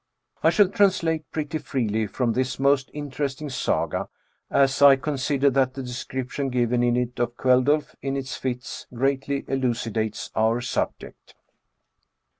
[0.41, 4.09] I shall translate pretty freely from this most interesting Saga,
[4.49, 9.45] as I consider that the description given in it of Kveldulf in his fits greatly
[9.47, 11.35] elucidates our subject.